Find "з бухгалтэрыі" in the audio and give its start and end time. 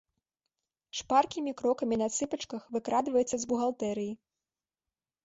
3.45-4.11